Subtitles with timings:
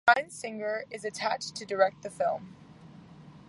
[0.07, 2.55] Bryan Singer is attached to direct the film.